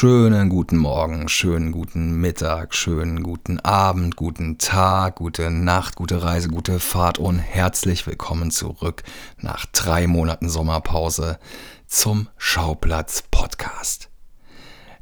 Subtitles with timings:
[0.00, 6.46] Schönen guten Morgen, schönen guten Mittag, schönen guten Abend, guten Tag, gute Nacht, gute Reise,
[6.46, 9.02] gute Fahrt und herzlich willkommen zurück
[9.38, 11.40] nach drei Monaten Sommerpause
[11.88, 14.08] zum Schauplatz Podcast.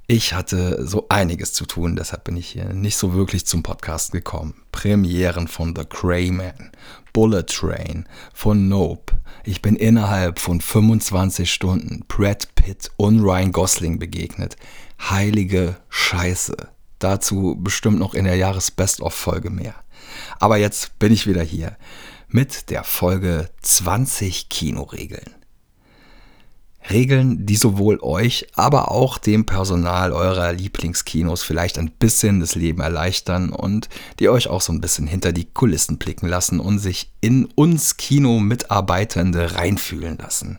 [0.06, 4.12] Ich hatte so einiges zu tun, deshalb bin ich hier nicht so wirklich zum Podcast
[4.12, 4.54] gekommen.
[4.72, 6.70] Premieren von The Crayman,
[7.12, 9.14] Bullet Train, von Nope.
[9.44, 14.56] Ich bin innerhalb von 25 Stunden Brad Pitt und Ryan Gosling begegnet.
[15.00, 16.56] Heilige Scheiße.
[16.98, 19.74] Dazu bestimmt noch in der Jahres-Best-of-Folge mehr.
[20.38, 21.76] Aber jetzt bin ich wieder hier
[22.28, 25.35] mit der Folge 20 Kinoregeln.
[26.90, 32.80] Regeln, die sowohl euch, aber auch dem Personal eurer Lieblingskinos vielleicht ein bisschen das Leben
[32.80, 33.88] erleichtern und
[34.18, 37.96] die euch auch so ein bisschen hinter die Kulissen blicken lassen und sich in uns
[37.96, 40.58] Kino-Mitarbeitende reinfühlen lassen.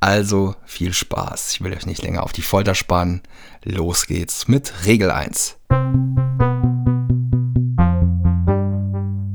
[0.00, 1.52] Also viel Spaß.
[1.52, 3.22] Ich will euch nicht länger auf die Folter spannen.
[3.64, 5.56] Los geht's mit Regel 1.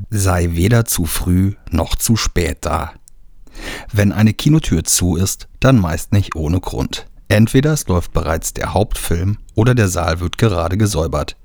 [0.10, 2.94] Sei weder zu früh noch zu spät da.
[3.92, 7.06] Wenn eine Kinotür zu ist, dann meist nicht ohne Grund.
[7.30, 11.36] Entweder es läuft bereits der Hauptfilm oder der Saal wird gerade gesäubert.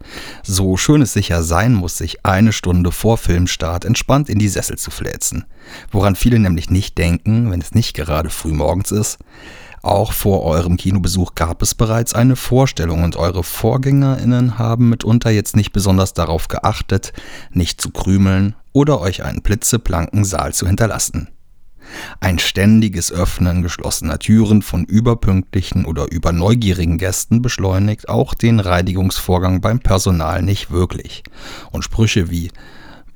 [0.43, 4.77] So schön es sicher sein muss, sich eine Stunde vor Filmstart entspannt in die Sessel
[4.77, 5.47] zu fläzen.
[5.91, 9.19] Woran viele nämlich nicht denken, wenn es nicht gerade früh morgens ist.
[9.83, 15.57] Auch vor eurem Kinobesuch gab es bereits eine Vorstellung und eure VorgängerInnen haben mitunter jetzt
[15.57, 17.13] nicht besonders darauf geachtet,
[17.51, 21.29] nicht zu krümeln oder euch einen blitzeblanken Saal zu hinterlassen.
[22.21, 29.81] Ein ständiges Öffnen geschlossener Türen von überpünktlichen oder überneugierigen Gästen beschleunigt auch den Reinigungsvorgang beim
[29.81, 31.23] Personal nicht wirklich.
[31.71, 32.51] Und Sprüche wie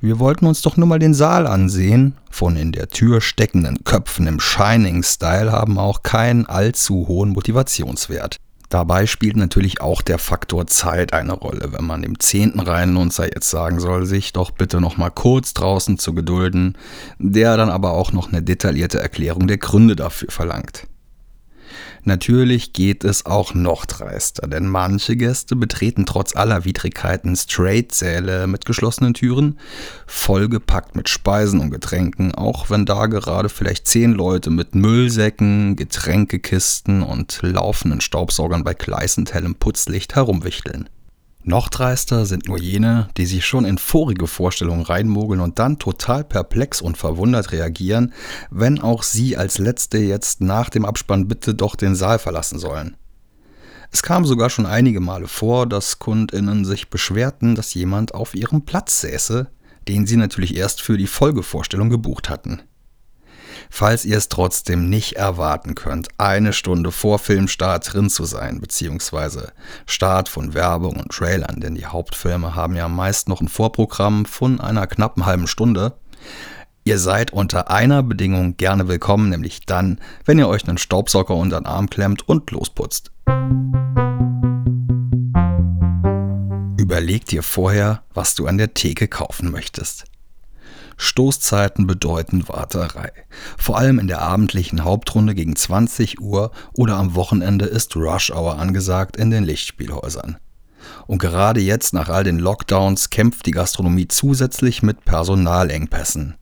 [0.04, 4.26] wir wollten uns doch nur mal den Saal ansehen, von in der Tür steckenden Köpfen
[4.26, 8.40] im Shining-Style haben auch keinen allzu hohen Motivationswert.
[8.72, 13.50] Dabei spielt natürlich auch der Faktor Zeit eine Rolle, wenn man dem zehnten Reihenunzer jetzt
[13.50, 16.78] sagen soll, sich doch bitte noch mal kurz draußen zu gedulden,
[17.18, 20.86] der dann aber auch noch eine detaillierte Erklärung der Gründe dafür verlangt.
[22.04, 28.64] Natürlich geht es auch noch dreister, denn manche Gäste betreten trotz aller Widrigkeiten Straight-Säle mit
[28.64, 29.58] geschlossenen Türen,
[30.06, 37.04] vollgepackt mit Speisen und Getränken, auch wenn da gerade vielleicht zehn Leute mit Müllsäcken, Getränkekisten
[37.04, 40.88] und laufenden Staubsaugern bei gleißend hellem Putzlicht herumwichteln.
[41.44, 46.22] Noch dreister sind nur jene, die sich schon in vorige Vorstellungen reinmogeln und dann total
[46.22, 48.12] perplex und verwundert reagieren,
[48.50, 52.96] wenn auch sie als Letzte jetzt nach dem Abspann bitte doch den Saal verlassen sollen.
[53.90, 58.64] Es kam sogar schon einige Male vor, dass KundInnen sich beschwerten, dass jemand auf ihrem
[58.64, 59.48] Platz säße,
[59.88, 62.62] den sie natürlich erst für die Folgevorstellung gebucht hatten.
[63.74, 69.50] Falls ihr es trotzdem nicht erwarten könnt, eine Stunde vor Filmstart drin zu sein, beziehungsweise
[69.86, 74.60] Start von Werbung und Trailern, denn die Hauptfilme haben ja meist noch ein Vorprogramm von
[74.60, 75.94] einer knappen halben Stunde.
[76.84, 81.58] Ihr seid unter einer Bedingung gerne willkommen, nämlich dann, wenn ihr euch einen Staubsauger unter
[81.58, 83.10] den Arm klemmt und losputzt.
[86.76, 90.11] Überleg dir vorher, was du an der Theke kaufen möchtest.
[91.02, 93.12] Stoßzeiten bedeuten Warterei.
[93.58, 98.58] Vor allem in der abendlichen Hauptrunde gegen 20 Uhr oder am Wochenende ist Rush Hour
[98.58, 100.36] angesagt in den Lichtspielhäusern.
[101.06, 106.36] Und gerade jetzt nach all den Lockdowns kämpft die Gastronomie zusätzlich mit Personalengpässen.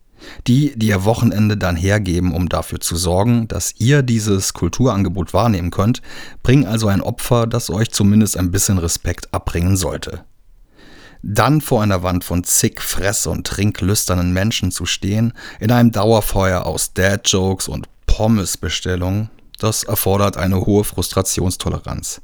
[0.47, 5.71] Die, die ihr Wochenende dann hergeben, um dafür zu sorgen, dass ihr dieses Kulturangebot wahrnehmen
[5.71, 6.03] könnt,
[6.42, 10.25] bringen also ein Opfer, das euch zumindest ein bisschen Respekt abbringen sollte.
[11.22, 16.64] Dann vor einer Wand von zig fress- und trinklüsternen Menschen zu stehen, in einem Dauerfeuer
[16.64, 22.22] aus Dad-Jokes und Pommesbestellungen, das erfordert eine hohe Frustrationstoleranz.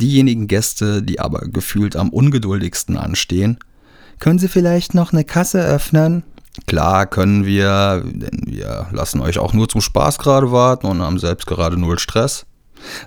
[0.00, 3.58] Diejenigen Gäste, die aber gefühlt am ungeduldigsten anstehen,
[4.18, 6.22] können Sie vielleicht noch eine Kasse öffnen?
[6.66, 11.18] Klar können wir, denn wir lassen euch auch nur zum Spaß gerade warten und haben
[11.18, 12.46] selbst gerade null Stress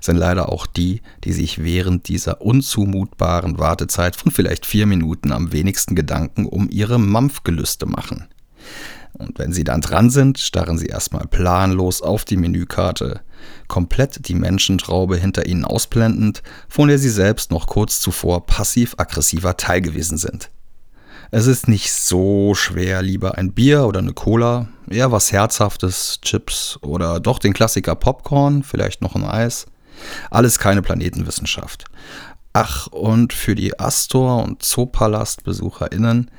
[0.01, 5.51] sind leider auch die, die sich während dieser unzumutbaren Wartezeit von vielleicht vier Minuten am
[5.51, 8.27] wenigsten Gedanken um ihre Mampfgelüste machen.
[9.13, 13.21] Und wenn sie dann dran sind, starren sie erstmal planlos auf die Menükarte,
[13.67, 19.81] komplett die Menschentraube hinter ihnen ausblendend, von der sie selbst noch kurz zuvor passiv-aggressiver Teil
[19.81, 20.49] gewesen sind.
[21.35, 26.77] Es ist nicht so schwer, lieber ein Bier oder eine Cola, eher was Herzhaftes, Chips
[26.83, 29.65] oder doch den Klassiker Popcorn, vielleicht noch ein Eis.
[30.29, 31.85] Alles keine Planetenwissenschaft.
[32.53, 36.29] Ach, und für die Astor- und Zoopalast-BesucherInnen,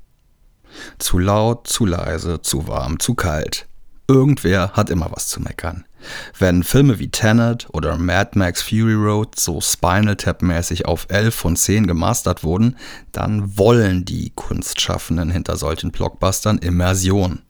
[0.97, 3.69] Zu laut, zu leise, zu warm, zu kalt.
[4.09, 5.85] Irgendwer hat immer was zu meckern.
[6.39, 11.55] Wenn Filme wie Tenet oder Mad Max Fury Road so Spinal Tap-mäßig auf 11 von
[11.55, 12.79] 10 gemastert wurden,
[13.13, 17.43] dann wollen die Kunstschaffenden hinter solchen Blockbustern Immersion.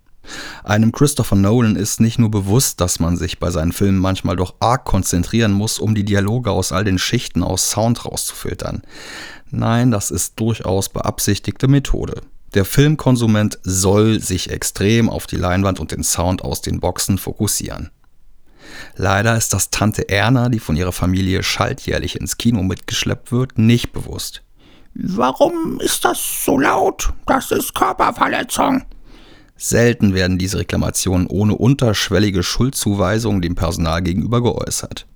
[0.64, 4.54] Einem Christopher Nolan ist nicht nur bewusst, dass man sich bei seinen Filmen manchmal doch
[4.60, 8.82] arg konzentrieren muss, um die Dialoge aus all den Schichten aus Sound rauszufiltern.
[9.50, 12.20] Nein, das ist durchaus beabsichtigte Methode.
[12.54, 17.90] Der Filmkonsument soll sich extrem auf die Leinwand und den Sound aus den Boxen fokussieren.
[18.96, 23.92] Leider ist das Tante Erna, die von ihrer Familie schaltjährlich ins Kino mitgeschleppt wird, nicht
[23.92, 24.42] bewusst.
[24.94, 27.12] Warum ist das so laut?
[27.26, 28.84] Das ist Körperverletzung.
[29.62, 35.06] Selten werden diese Reklamationen ohne unterschwellige Schuldzuweisung dem Personal gegenüber geäußert.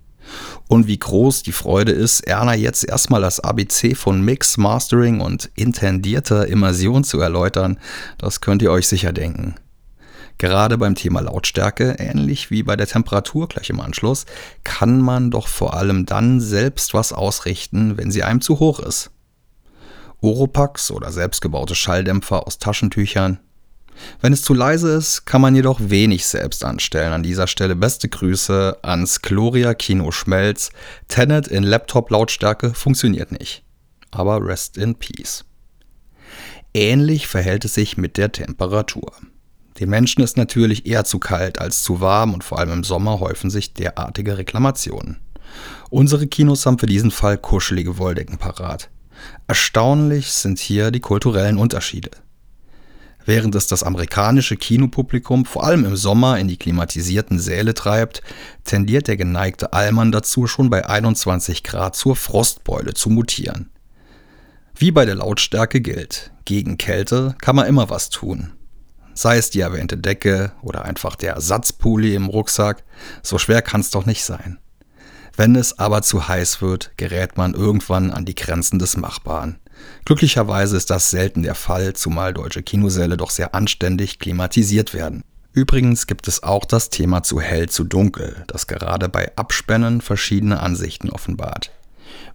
[0.67, 5.49] Und wie groß die Freude ist, Erna jetzt erstmal das ABC von Mix, Mastering und
[5.55, 7.79] intendierter Immersion zu erläutern,
[8.19, 9.55] das könnt ihr euch sicher denken.
[10.37, 14.27] Gerade beim Thema Lautstärke, ähnlich wie bei der Temperatur gleich im Anschluss,
[14.63, 19.09] kann man doch vor allem dann selbst was ausrichten, wenn sie einem zu hoch ist.
[20.21, 23.39] Oropax oder selbstgebaute Schalldämpfer aus Taschentüchern,
[24.21, 27.13] wenn es zu leise ist, kann man jedoch wenig selbst anstellen.
[27.13, 30.71] An dieser Stelle beste Grüße ans Gloria Kino Schmelz.
[31.07, 33.63] Tenet in Laptop-Lautstärke funktioniert nicht.
[34.11, 35.45] Aber rest in peace.
[36.73, 39.11] Ähnlich verhält es sich mit der Temperatur.
[39.79, 43.19] Den Menschen ist natürlich eher zu kalt als zu warm und vor allem im Sommer
[43.19, 45.17] häufen sich derartige Reklamationen.
[45.89, 48.89] Unsere Kinos haben für diesen Fall kuschelige Wolldecken parat.
[49.47, 52.11] Erstaunlich sind hier die kulturellen Unterschiede.
[53.25, 58.21] Während es das amerikanische Kinopublikum vor allem im Sommer in die klimatisierten Säle treibt,
[58.63, 63.71] tendiert der geneigte Allmann dazu, schon bei 21 Grad zur Frostbeule zu mutieren.
[64.75, 68.51] Wie bei der Lautstärke gilt, gegen Kälte kann man immer was tun.
[69.15, 72.83] Sei es die erwähnte Decke oder einfach der Ersatzpulli im Rucksack,
[73.23, 74.59] so schwer kann es doch nicht sein.
[75.37, 79.57] Wenn es aber zu heiß wird, gerät man irgendwann an die Grenzen des Machbaren.
[80.05, 85.23] Glücklicherweise ist das selten der Fall, zumal deutsche Kinosäle doch sehr anständig klimatisiert werden.
[85.53, 90.59] Übrigens gibt es auch das Thema zu hell zu dunkel, das gerade bei Abspännen verschiedene
[90.59, 91.71] Ansichten offenbart.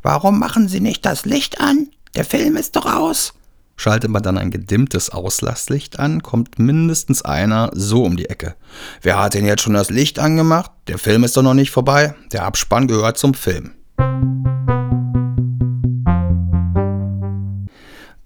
[0.03, 1.89] Warum machen Sie nicht das Licht an?
[2.15, 3.35] Der Film ist doch aus.
[3.77, 8.55] Schaltet man dann ein gedimmtes Auslasslicht an, kommt mindestens einer so um die Ecke.
[9.01, 10.71] Wer hat denn jetzt schon das Licht angemacht?
[10.87, 12.15] Der Film ist doch noch nicht vorbei.
[12.33, 13.73] Der Abspann gehört zum Film.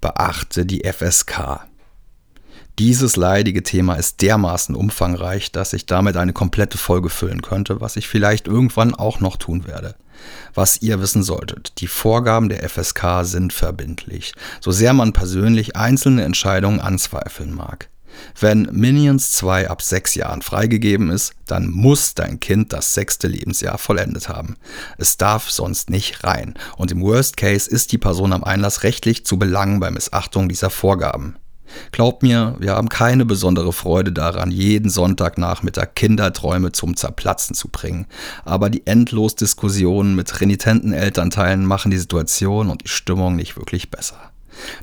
[0.05, 1.65] Beachte die FSK.
[2.77, 7.95] Dieses leidige Thema ist dermaßen umfangreich, dass ich damit eine komplette Folge füllen könnte, was
[7.95, 9.95] ich vielleicht irgendwann auch noch tun werde.
[10.53, 16.23] Was ihr wissen solltet, die Vorgaben der FSK sind verbindlich, so sehr man persönlich einzelne
[16.23, 17.89] Entscheidungen anzweifeln mag.
[18.39, 23.77] Wenn Minions 2 ab 6 Jahren freigegeben ist, dann muss dein Kind das sechste Lebensjahr
[23.77, 24.57] vollendet haben.
[24.97, 26.55] Es darf sonst nicht rein.
[26.77, 30.69] Und im Worst Case ist die Person am Einlass rechtlich zu belangen bei Missachtung dieser
[30.69, 31.35] Vorgaben.
[31.91, 38.05] Glaubt mir, wir haben keine besondere Freude daran, jeden Sonntagnachmittag Kinderträume zum Zerplatzen zu bringen.
[38.43, 43.89] Aber die endlos Diskussionen mit renitenten Elternteilen machen die Situation und die Stimmung nicht wirklich
[43.89, 44.31] besser.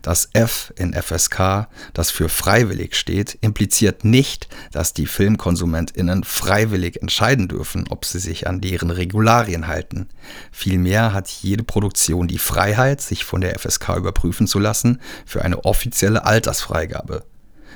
[0.03, 7.49] Das F in FSK, das für freiwillig steht, impliziert nicht, dass die Filmkonsumentinnen freiwillig entscheiden
[7.49, 10.09] dürfen, ob sie sich an deren Regularien halten.
[10.51, 15.65] Vielmehr hat jede Produktion die Freiheit, sich von der FSK überprüfen zu lassen für eine
[15.65, 17.25] offizielle Altersfreigabe.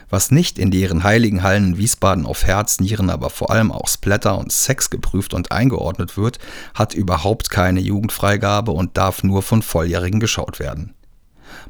[0.08, 3.88] Was nicht in deren heiligen Hallen in Wiesbaden auf Herz, Nieren, aber vor allem auch
[3.88, 6.38] Splatter und Sex geprüft und eingeordnet wird,
[6.74, 10.95] hat überhaupt keine Jugendfreigabe und darf nur von Volljährigen geschaut werden.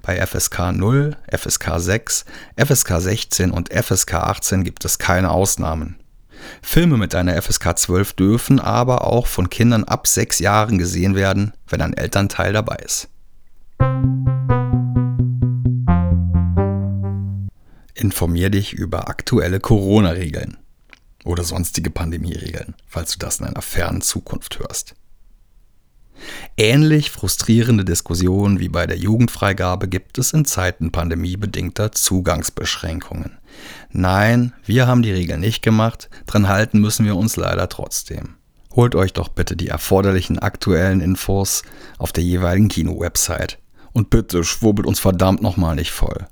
[0.03, 2.25] Bei FSK 0, FSK 6,
[2.57, 5.97] FSK 16 und FSK 18 gibt es keine Ausnahmen.
[6.63, 11.53] Filme mit einer FSK 12 dürfen aber auch von Kindern ab 6 Jahren gesehen werden,
[11.69, 13.09] wenn ein Elternteil dabei ist.
[17.95, 20.59] Informier dich über aktuelle Corona-Regeln
[21.25, 24.96] oder sonstige Pandemie-Regeln, falls du das in einer fernen Zukunft hörst.
[26.57, 33.39] Ähnlich frustrierende Diskussionen wie bei der Jugendfreigabe gibt es in Zeiten pandemiebedingter Zugangsbeschränkungen.
[33.91, 38.37] Nein, wir haben die Regel nicht gemacht, dran halten müssen wir uns leider trotzdem.
[38.75, 41.63] Holt euch doch bitte die erforderlichen aktuellen Infos
[41.99, 43.59] auf der jeweiligen Kino-Website.
[43.93, 46.27] Und bitte schwurbelt uns verdammt nochmal nicht voll.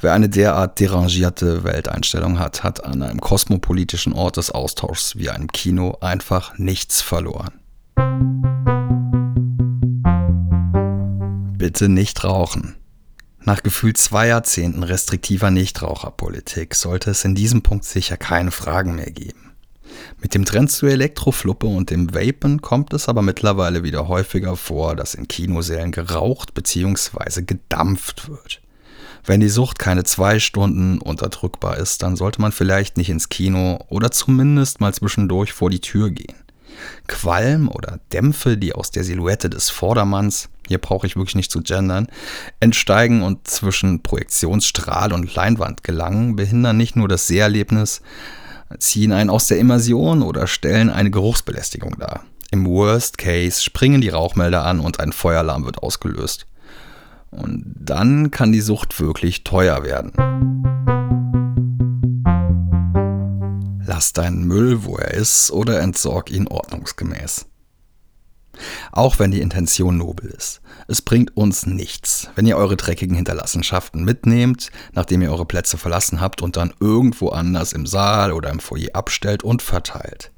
[0.00, 5.48] Wer eine derart derangierte Welteinstellung hat, hat an einem kosmopolitischen Ort des Austauschs wie einem
[5.48, 7.52] Kino einfach nichts verloren.
[11.58, 12.76] Bitte nicht rauchen.
[13.40, 19.10] Nach gefühlt zwei Jahrzehnten restriktiver Nichtraucherpolitik sollte es in diesem Punkt sicher keine Fragen mehr
[19.10, 19.50] geben.
[20.22, 24.94] Mit dem Trend zur Elektrofluppe und dem Vapen kommt es aber mittlerweile wieder häufiger vor,
[24.94, 27.42] dass in Kinosälen geraucht bzw.
[27.42, 28.62] gedampft wird.
[29.24, 33.84] Wenn die Sucht keine zwei Stunden unterdrückbar ist, dann sollte man vielleicht nicht ins Kino
[33.88, 36.36] oder zumindest mal zwischendurch vor die Tür gehen.
[37.08, 41.62] Qualm oder Dämpfe, die aus der Silhouette des Vordermanns, hier brauche ich wirklich nicht zu
[41.62, 42.06] gendern,
[42.60, 48.02] entsteigen und zwischen Projektionsstrahl und Leinwand gelangen, behindern nicht nur das Seherlebnis,
[48.78, 52.24] ziehen einen aus der Immersion oder stellen eine Geruchsbelästigung dar.
[52.50, 56.46] Im Worst Case springen die Rauchmelder an und ein Feueralarm wird ausgelöst.
[57.30, 60.12] Und dann kann die Sucht wirklich teuer werden.
[63.84, 67.46] Lass deinen Müll, wo er ist, oder entsorg ihn ordnungsgemäß.
[68.92, 70.60] Auch wenn die Intention nobel ist.
[70.86, 76.20] Es bringt uns nichts, wenn ihr eure dreckigen Hinterlassenschaften mitnehmt, nachdem ihr eure Plätze verlassen
[76.20, 80.32] habt und dann irgendwo anders im Saal oder im Foyer abstellt und verteilt.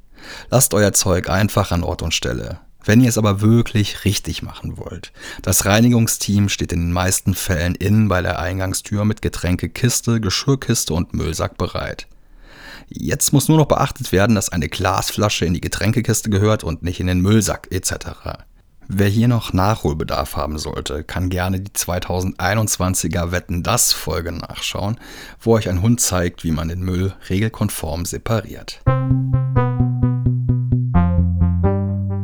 [0.51, 2.61] Lasst euer Zeug einfach an Ort und Stelle.
[2.83, 5.13] Wenn ihr es aber wirklich richtig machen wollt.
[5.43, 11.13] Das Reinigungsteam steht in den meisten Fällen innen bei der Eingangstür mit Getränkekiste, Geschirrkiste und
[11.13, 12.07] Müllsack bereit.
[12.93, 16.99] Jetzt muss nur noch beachtet werden, dass eine Glasflasche in die Getränkekiste gehört und nicht
[16.99, 18.43] in den Müllsack etc.
[18.89, 24.99] Wer hier noch Nachholbedarf haben sollte, kann gerne die 2021er Wetten das Folge nachschauen,
[25.39, 28.83] wo euch ein Hund zeigt, wie man den Müll regelkonform separiert.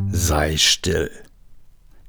[0.08, 1.12] Sei still.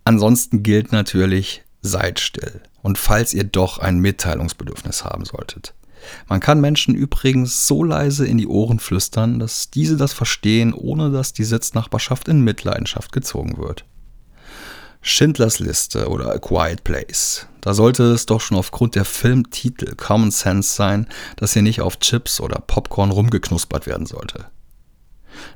[0.05, 2.63] Ansonsten gilt natürlich, seid still.
[2.83, 5.75] Und falls ihr doch ein Mitteilungsbedürfnis haben solltet,
[6.29, 11.11] man kann Menschen übrigens so leise in die Ohren flüstern, dass diese das verstehen, ohne
[11.11, 13.85] dass die Sitznachbarschaft in Mitleidenschaft gezogen wird.
[15.03, 17.47] Schindlers Liste oder A Quiet Place.
[17.63, 21.99] Da sollte es doch schon aufgrund der Filmtitel Common Sense sein, dass hier nicht auf
[22.01, 24.47] Chips oder Popcorn rumgeknuspert werden sollte.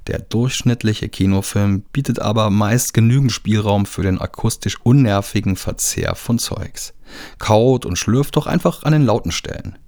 [0.06, 6.94] Der durchschnittliche Kinofilm bietet aber meist genügend Spielraum für den akustisch unnervigen Verzehr von Zeugs.
[7.38, 9.78] Kaut und schlürft doch einfach an den lauten Stellen.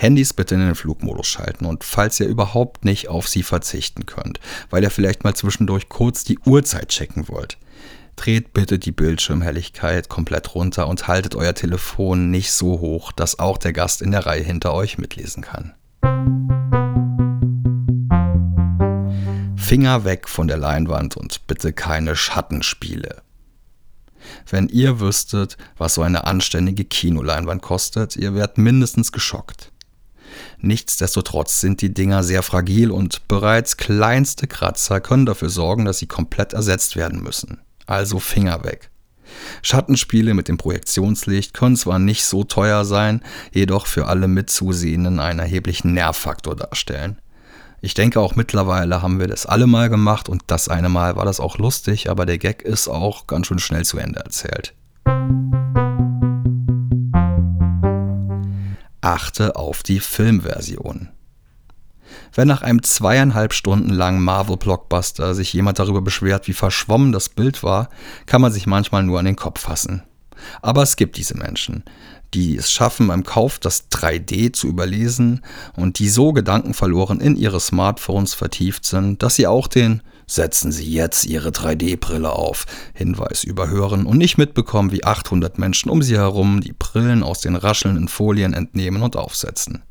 [0.00, 4.40] Handys bitte in den Flugmodus schalten und falls ihr überhaupt nicht auf sie verzichten könnt,
[4.70, 7.58] weil ihr vielleicht mal zwischendurch kurz die Uhrzeit checken wollt,
[8.16, 13.58] dreht bitte die Bildschirmhelligkeit komplett runter und haltet euer Telefon nicht so hoch, dass auch
[13.58, 15.74] der Gast in der Reihe hinter euch mitlesen kann.
[19.54, 23.20] Finger weg von der Leinwand und bitte keine Schattenspiele.
[24.48, 29.70] Wenn ihr wüsstet, was so eine anständige Kinoleinwand kostet, ihr werdet mindestens geschockt.
[30.58, 36.06] Nichtsdestotrotz sind die Dinger sehr fragil und bereits kleinste Kratzer können dafür sorgen, dass sie
[36.06, 37.60] komplett ersetzt werden müssen.
[37.86, 38.90] Also Finger weg.
[39.62, 43.22] Schattenspiele mit dem Projektionslicht können zwar nicht so teuer sein,
[43.52, 47.20] jedoch für alle Mitzusehenden einen erheblichen Nervfaktor darstellen.
[47.82, 51.24] Ich denke auch mittlerweile haben wir das alle mal gemacht und das eine Mal war
[51.24, 54.74] das auch lustig, aber der Gag ist auch ganz schön schnell zu Ende erzählt.
[59.00, 61.08] Achte auf die Filmversion.
[62.34, 67.62] Wenn nach einem zweieinhalb Stunden langen Marvel-Blockbuster sich jemand darüber beschwert, wie verschwommen das Bild
[67.62, 67.88] war,
[68.26, 70.02] kann man sich manchmal nur an den Kopf fassen.
[70.62, 71.84] Aber es gibt diese Menschen,
[72.34, 75.42] die es schaffen, beim Kauf das 3D zu überlesen
[75.76, 80.88] und die so gedankenverloren in ihre Smartphones vertieft sind, dass sie auch den Setzen Sie
[80.88, 82.64] jetzt Ihre 3D-Brille auf.
[82.94, 87.56] Hinweis überhören und nicht mitbekommen, wie 800 Menschen um Sie herum die Brillen aus den
[87.56, 89.82] raschelnden Folien entnehmen und aufsetzen.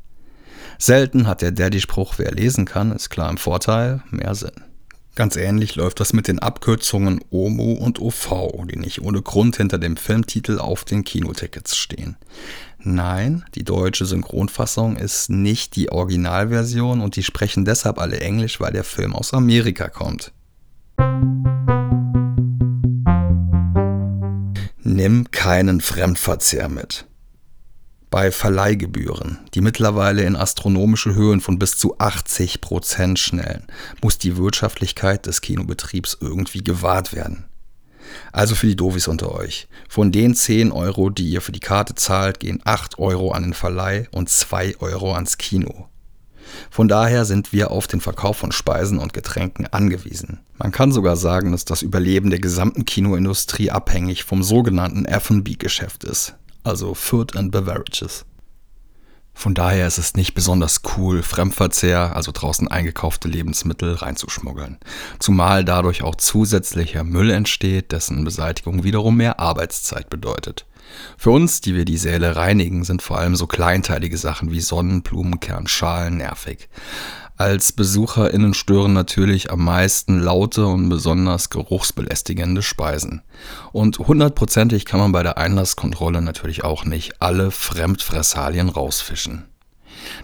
[0.78, 4.69] Selten hat der Daddy-Spruch, wer lesen kann, ist klar im Vorteil, mehr Sinn.
[5.16, 9.78] Ganz ähnlich läuft das mit den Abkürzungen OMO und OV, die nicht ohne Grund hinter
[9.78, 12.16] dem Filmtitel auf den Kinotickets stehen.
[12.78, 18.72] Nein, die deutsche Synchronfassung ist nicht die Originalversion und die sprechen deshalb alle Englisch, weil
[18.72, 20.32] der Film aus Amerika kommt.
[24.82, 27.09] Nimm keinen Fremdverzehr mit.
[28.10, 33.68] Bei Verleihgebühren, die mittlerweile in astronomische Höhen von bis zu 80 Prozent schnellen,
[34.02, 37.44] muss die Wirtschaftlichkeit des Kinobetriebs irgendwie gewahrt werden.
[38.32, 39.68] Also für die Doofies unter euch.
[39.88, 43.54] Von den 10 Euro, die ihr für die Karte zahlt, gehen 8 Euro an den
[43.54, 45.86] Verleih und 2 Euro ans Kino.
[46.68, 50.40] Von daher sind wir auf den Verkauf von Speisen und Getränken angewiesen.
[50.58, 56.34] Man kann sogar sagen, dass das Überleben der gesamten Kinoindustrie abhängig vom sogenannten F&B-Geschäft ist,
[56.64, 58.24] also Food and Beverages.
[59.32, 64.78] Von daher ist es nicht besonders cool, Fremdverzehr, also draußen eingekaufte Lebensmittel, reinzuschmuggeln.
[65.18, 70.66] Zumal dadurch auch zusätzlicher Müll entsteht, dessen Beseitigung wiederum mehr Arbeitszeit bedeutet.
[71.16, 76.16] Für uns, die wir die Säle reinigen, sind vor allem so kleinteilige Sachen wie Sonnenblumenkernschalen
[76.16, 76.68] nervig.
[77.40, 83.22] Als BesucherInnen stören natürlich am meisten laute und besonders geruchsbelästigende Speisen.
[83.72, 89.46] Und hundertprozentig kann man bei der Einlasskontrolle natürlich auch nicht alle Fremdfressalien rausfischen.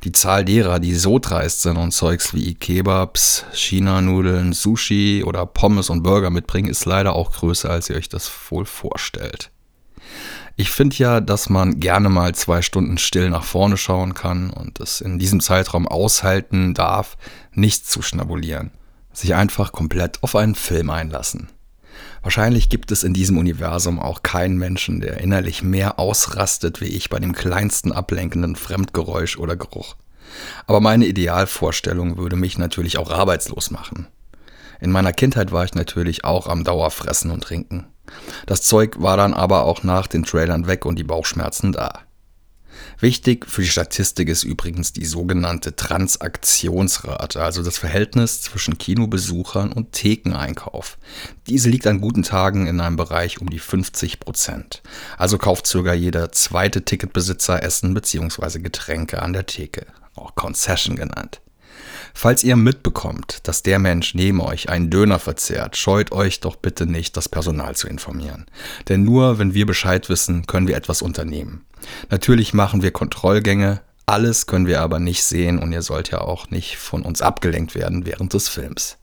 [0.04, 5.88] Die Zahl derer, die so dreist sind und Zeugs wie Kebabs, China-Nudeln, Sushi oder Pommes
[5.88, 9.50] und Burger mitbringen, ist leider auch größer, als ihr euch das wohl vorstellt.
[10.58, 14.80] Ich finde ja, dass man gerne mal zwei Stunden still nach vorne schauen kann und
[14.80, 17.18] es in diesem Zeitraum aushalten darf,
[17.52, 18.70] nichts zu schnabulieren.
[19.12, 21.50] Sich einfach komplett auf einen Film einlassen.
[22.22, 27.10] Wahrscheinlich gibt es in diesem Universum auch keinen Menschen, der innerlich mehr ausrastet wie ich
[27.10, 29.96] bei dem kleinsten ablenkenden Fremdgeräusch oder Geruch.
[30.66, 34.06] Aber meine Idealvorstellung würde mich natürlich auch arbeitslos machen.
[34.80, 37.86] In meiner Kindheit war ich natürlich auch am Dauerfressen und Trinken.
[38.46, 42.06] Das Zeug war dann aber auch nach den Trailern weg und die Bauchschmerzen da.
[42.98, 49.92] Wichtig für die Statistik ist übrigens die sogenannte Transaktionsrate, also das Verhältnis zwischen Kinobesuchern und
[49.92, 50.98] Thekeneinkauf.
[51.46, 54.82] Diese liegt an guten Tagen in einem Bereich um die 50 Prozent.
[55.18, 58.60] Also kauft sogar jeder zweite Ticketbesitzer Essen bzw.
[58.60, 61.40] Getränke an der Theke, auch Concession genannt.
[62.18, 66.86] Falls ihr mitbekommt, dass der Mensch neben euch einen Döner verzehrt, scheut euch doch bitte
[66.86, 68.46] nicht, das Personal zu informieren.
[68.88, 71.66] Denn nur wenn wir Bescheid wissen, können wir etwas unternehmen.
[72.08, 76.48] Natürlich machen wir Kontrollgänge, alles können wir aber nicht sehen und ihr sollt ja auch
[76.48, 78.96] nicht von uns abgelenkt werden während des Films.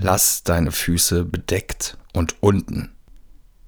[0.00, 2.92] Lass deine Füße bedeckt und unten.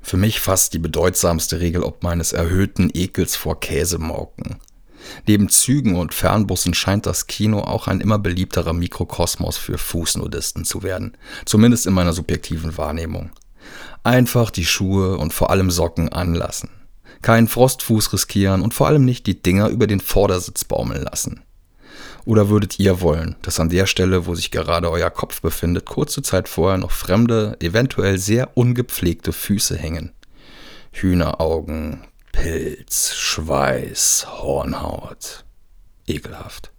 [0.00, 4.60] Für mich fast die bedeutsamste Regel ob meines erhöhten Ekels vor Käsemauken.
[5.26, 10.82] Neben Zügen und Fernbussen scheint das Kino auch ein immer beliebterer Mikrokosmos für Fußnudisten zu
[10.82, 13.30] werden, zumindest in meiner subjektiven Wahrnehmung.
[14.04, 16.70] Einfach die Schuhe und vor allem Socken anlassen.
[17.22, 21.42] Keinen Frostfuß riskieren und vor allem nicht die Dinger über den Vordersitz baumeln lassen.
[22.24, 26.22] Oder würdet ihr wollen, dass an der Stelle, wo sich gerade euer Kopf befindet, kurze
[26.22, 30.12] Zeit vorher noch fremde, eventuell sehr ungepflegte Füße hängen?
[30.92, 35.44] Hühneraugen, Pilz, Schweiß, Hornhaut.
[36.06, 36.72] Ekelhaft.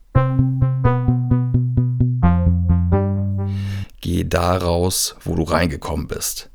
[4.01, 6.49] Geh da raus, wo du reingekommen bist.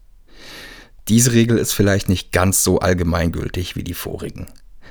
[1.09, 4.49] Diese Regel ist vielleicht nicht ganz so allgemeingültig wie die vorigen.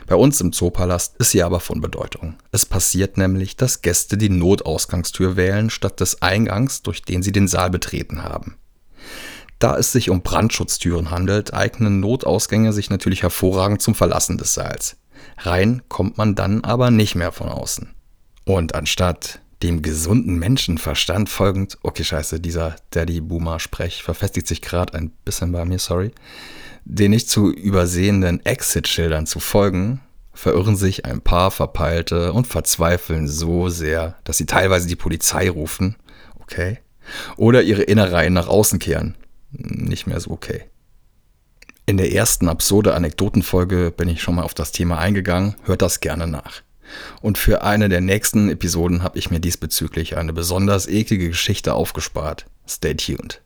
[0.07, 2.37] Bei uns im Zoopalast ist sie aber von Bedeutung.
[2.51, 7.47] Es passiert nämlich, dass Gäste die Notausgangstür wählen, statt des Eingangs, durch den sie den
[7.47, 8.57] Saal betreten haben.
[9.59, 14.97] Da es sich um Brandschutztüren handelt, eignen Notausgänge sich natürlich hervorragend zum Verlassen des Saals.
[15.39, 17.93] Rein kommt man dann aber nicht mehr von außen.
[18.45, 25.51] Und anstatt dem gesunden Menschenverstand folgend, okay scheiße, dieser Daddy-Boomer-Sprech verfestigt sich gerade ein bisschen
[25.51, 26.11] bei mir, sorry,
[26.85, 30.01] den nicht zu übersehenden Exit-Schildern zu folgen,
[30.33, 35.95] verirren sich ein paar Verpeilte und verzweifeln so sehr, dass sie teilweise die Polizei rufen,
[36.39, 36.77] okay,
[37.35, 39.17] oder ihre Innereien nach außen kehren,
[39.57, 40.65] nicht mehr so okay.
[41.85, 45.99] In der ersten absurde Anekdotenfolge bin ich schon mal auf das Thema eingegangen, hört das
[46.01, 46.61] gerne nach.
[47.21, 52.45] Und für eine der nächsten Episoden habe ich mir diesbezüglich eine besonders eklige Geschichte aufgespart.
[52.67, 53.41] Stay tuned.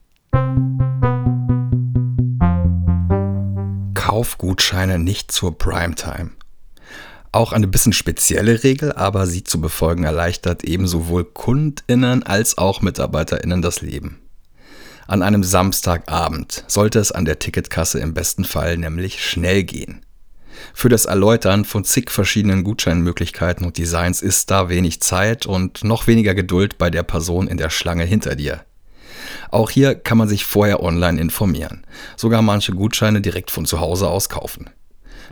[3.94, 6.32] Kaufgutscheine nicht zur Primetime.
[7.32, 12.82] Auch eine bisschen spezielle Regel, aber sie zu befolgen erleichtert eben sowohl KundInnen als auch
[12.82, 14.21] MitarbeiterInnen das Leben.
[15.08, 20.06] An einem Samstagabend sollte es an der Ticketkasse im besten Fall nämlich schnell gehen.
[20.74, 26.08] Für das Erläutern von zig verschiedenen Gutscheinmöglichkeiten und Designs ist da wenig Zeit und noch
[26.08, 28.64] weniger Geduld bei der Person in der Schlange hinter dir.
[29.50, 31.86] Auch hier kann man sich vorher online informieren,
[32.16, 34.70] sogar manche Gutscheine direkt von zu Hause aus kaufen.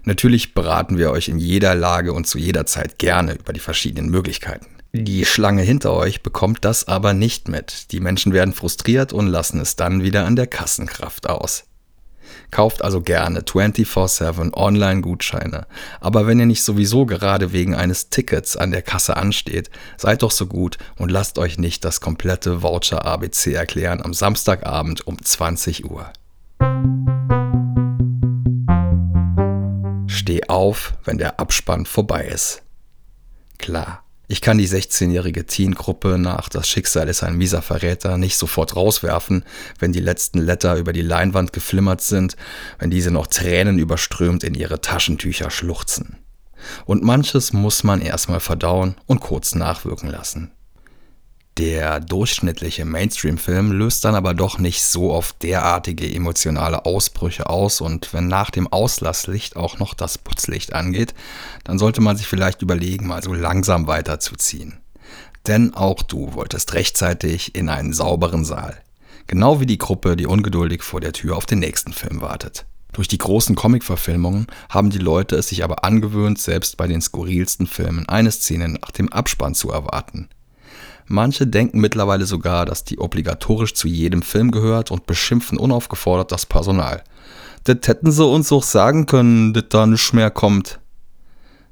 [0.03, 4.09] Natürlich beraten wir euch in jeder Lage und zu jeder Zeit gerne über die verschiedenen
[4.09, 4.78] Möglichkeiten.
[4.91, 7.91] Die Schlange hinter euch bekommt das aber nicht mit.
[7.91, 11.65] Die Menschen werden frustriert und lassen es dann wieder an der Kassenkraft aus.
[12.49, 15.67] Kauft also gerne 24/7 Online-Gutscheine.
[15.99, 20.31] Aber wenn ihr nicht sowieso gerade wegen eines Tickets an der Kasse ansteht, seid doch
[20.31, 25.85] so gut und lasst euch nicht das komplette Voucher ABC erklären am Samstagabend um 20
[25.85, 26.11] Uhr.
[30.07, 32.63] Steh auf, wenn der Abspann vorbei ist.
[33.59, 38.75] Klar, ich kann die 16-jährige Teengruppe nach Das Schicksal ist ein mieser Verräter nicht sofort
[38.75, 39.43] rauswerfen,
[39.79, 42.37] wenn die letzten Letter über die Leinwand geflimmert sind,
[42.77, 46.17] wenn diese noch Tränen überströmt in ihre Taschentücher schluchzen.
[46.85, 50.51] Und manches muss man erstmal verdauen und kurz nachwirken lassen.
[51.59, 58.13] Der durchschnittliche Mainstream-Film löst dann aber doch nicht so oft derartige emotionale Ausbrüche aus und
[58.13, 61.13] wenn nach dem Auslasslicht auch noch das Putzlicht angeht,
[61.65, 64.77] dann sollte man sich vielleicht überlegen, mal so langsam weiterzuziehen.
[65.47, 68.77] Denn auch du wolltest rechtzeitig in einen sauberen Saal.
[69.27, 72.67] Genau wie die Gruppe, die ungeduldig vor der Tür auf den nächsten Film wartet.
[72.93, 77.67] Durch die großen Comic-Verfilmungen haben die Leute es sich aber angewöhnt, selbst bei den skurrilsten
[77.67, 80.29] Filmen eine Szene nach dem Abspann zu erwarten.
[81.11, 86.45] Manche denken mittlerweile sogar, dass die obligatorisch zu jedem Film gehört und beschimpfen unaufgefordert das
[86.45, 87.03] Personal.
[87.63, 90.79] Das hätten sie uns auch sagen können, dass da nichts mehr kommt.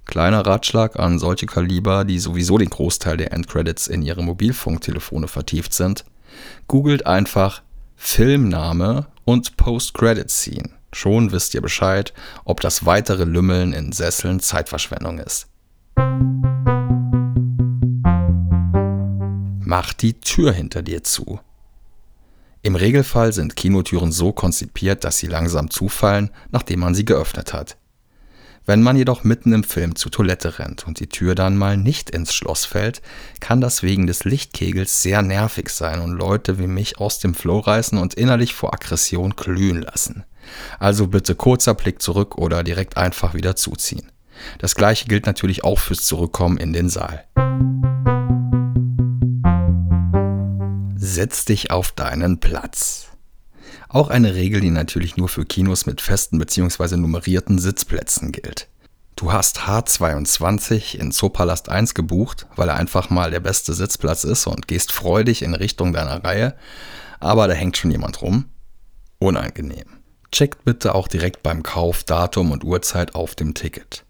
[0.06, 5.72] Kleiner Ratschlag an solche Kaliber, die sowieso den Großteil der Endcredits in ihre Mobilfunktelefone vertieft
[5.72, 6.04] sind.
[6.68, 7.62] Googelt einfach
[7.96, 10.72] Filmname und Post-Credit-Scene.
[10.94, 12.12] Schon wisst ihr Bescheid,
[12.44, 15.48] ob das weitere Lümmeln in Sesseln Zeitverschwendung ist.
[19.70, 21.42] Mach die Tür hinter dir zu.
[22.62, 27.76] Im Regelfall sind Kinotüren so konzipiert, dass sie langsam zufallen, nachdem man sie geöffnet hat.
[28.66, 32.12] Wenn man jedoch mitten im Film zur Toilette rennt und die Tür dann mal nicht
[32.12, 33.02] ins Schloss fällt,
[33.42, 37.60] kann das wegen des Lichtkegels sehr nervig sein und Leute wie mich aus dem Flow
[37.60, 40.24] reißen und innerlich vor Aggression glühen lassen.
[40.80, 44.14] Also bitte kurzer Blick zurück oder direkt einfach wieder zuziehen.
[44.60, 47.26] Das gleiche gilt natürlich auch fürs Zurückkommen in den Saal.
[51.08, 53.08] Setz dich auf deinen Platz.
[53.88, 56.98] Auch eine Regel, die natürlich nur für Kinos mit festen bzw.
[56.98, 58.68] nummerierten Sitzplätzen gilt.
[59.16, 64.48] Du hast H22 in Zoopalast 1 gebucht, weil er einfach mal der beste Sitzplatz ist
[64.48, 66.56] und gehst freudig in Richtung deiner Reihe,
[67.22, 68.46] aber da hängt schon jemand rum.
[69.18, 69.88] Unangenehm.
[70.34, 74.04] Checkt bitte auch direkt beim Kauf Datum und Uhrzeit auf dem Ticket.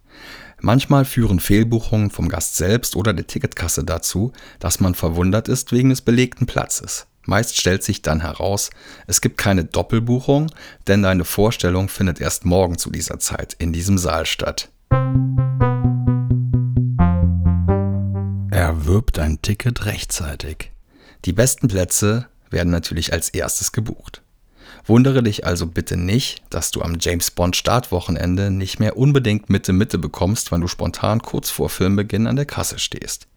[0.60, 5.90] Manchmal führen Fehlbuchungen vom Gast selbst oder der Ticketkasse dazu, dass man verwundert ist wegen
[5.90, 7.06] des belegten Platzes.
[7.26, 8.70] Meist stellt sich dann heraus,
[9.06, 10.50] es gibt keine Doppelbuchung,
[10.88, 14.70] denn deine Vorstellung findet erst morgen zu dieser Zeit in diesem Saal statt.
[18.50, 20.72] Erwirbt ein Ticket rechtzeitig.
[21.26, 24.24] Die besten Plätze werden natürlich als erstes gebucht.
[24.88, 29.74] Wundere dich also bitte nicht, dass du am James Bond Startwochenende nicht mehr unbedingt Mitte
[29.74, 33.28] Mitte bekommst, wenn du spontan kurz vor Filmbeginn an der Kasse stehst.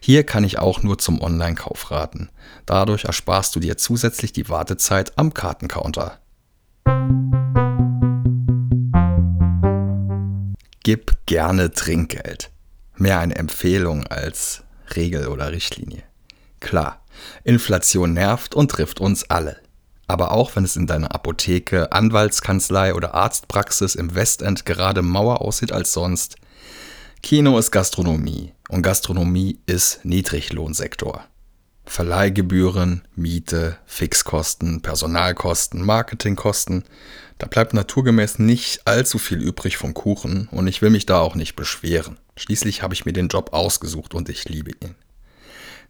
[0.00, 2.30] Hier kann ich auch nur zum Online-Kauf raten.
[2.64, 6.18] Dadurch ersparst du dir zusätzlich die Wartezeit am Kartencounter.
[10.82, 12.50] Gib gerne Trinkgeld.
[12.96, 14.62] Mehr eine Empfehlung als
[14.96, 16.02] Regel oder Richtlinie.
[16.60, 17.04] Klar,
[17.44, 19.60] Inflation nervt und trifft uns alle.
[20.10, 25.70] Aber auch wenn es in deiner Apotheke, Anwaltskanzlei oder Arztpraxis im Westend gerade Mauer aussieht
[25.70, 26.34] als sonst,
[27.22, 31.22] Kino ist Gastronomie und Gastronomie ist Niedriglohnsektor.
[31.84, 36.82] Verleihgebühren, Miete, Fixkosten, Personalkosten, Marketingkosten,
[37.38, 41.36] da bleibt naturgemäß nicht allzu viel übrig vom Kuchen und ich will mich da auch
[41.36, 42.18] nicht beschweren.
[42.34, 44.96] Schließlich habe ich mir den Job ausgesucht und ich liebe ihn.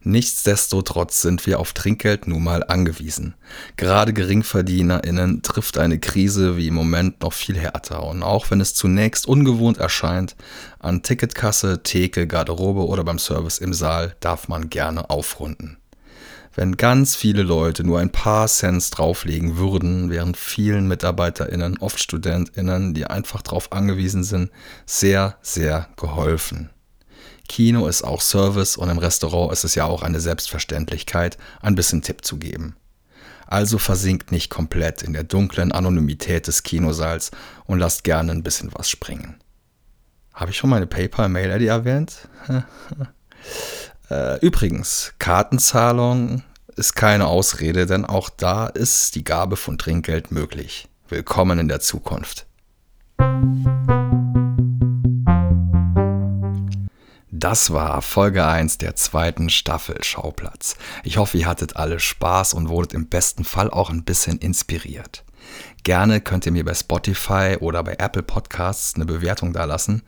[0.03, 3.35] Nichtsdestotrotz sind wir auf Trinkgeld nun mal angewiesen.
[3.77, 8.05] Gerade GeringverdienerInnen trifft eine Krise wie im Moment noch viel härter.
[8.05, 10.37] Und auch wenn es zunächst ungewohnt erscheint,
[10.79, 15.77] an Ticketkasse, Theke, Garderobe oder beim Service im Saal darf man gerne aufrunden.
[16.55, 22.95] Wenn ganz viele Leute nur ein paar Cents drauflegen würden, wären vielen MitarbeiterInnen, oft StudentInnen,
[22.95, 24.51] die einfach darauf angewiesen sind,
[24.85, 26.71] sehr, sehr geholfen.
[27.51, 32.01] Kino ist auch Service und im Restaurant ist es ja auch eine Selbstverständlichkeit, ein bisschen
[32.01, 32.77] Tipp zu geben.
[33.49, 37.33] Also versinkt nicht komplett in der dunklen Anonymität des Kinosaals
[37.65, 39.41] und lasst gerne ein bisschen was springen.
[40.33, 42.29] Habe ich schon meine PayPal-Mail-ID erwähnt?
[44.11, 46.43] Äh, übrigens, Kartenzahlung
[46.75, 50.89] ist keine Ausrede, denn auch da ist die Gabe von Trinkgeld möglich.
[51.09, 52.45] Willkommen in der Zukunft.
[57.41, 60.77] Das war Folge 1 der zweiten Staffel Schauplatz.
[61.05, 65.25] Ich hoffe, ihr hattet alle Spaß und wurdet im besten Fall auch ein bisschen inspiriert.
[65.83, 70.03] Gerne könnt ihr mir bei Spotify oder bei Apple Podcasts eine Bewertung dalassen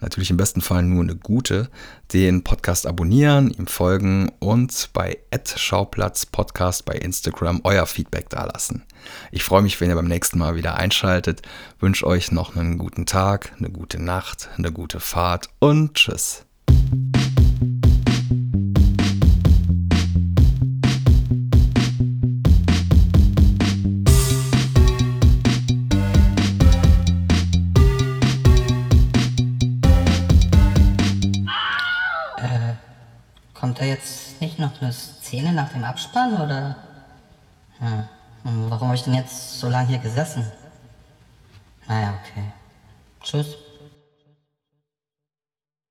[0.00, 1.68] natürlich im besten Fall nur eine gute,
[2.12, 5.18] den Podcast abonnieren, ihm folgen und bei
[5.56, 8.84] Schauplatz Podcast bei Instagram euer Feedback dalassen.
[9.30, 11.42] Ich freue mich, wenn ihr beim nächsten Mal wieder einschaltet,
[11.80, 16.47] wünsche euch noch einen guten Tag, eine gute Nacht, eine gute Fahrt und tschüss.
[35.38, 36.76] Szene nach dem Abspann oder?
[37.78, 38.08] Hm.
[38.68, 40.44] Warum habe ich denn jetzt so lange hier gesessen?
[41.86, 42.44] Naja, okay.
[43.22, 43.56] Tschüss.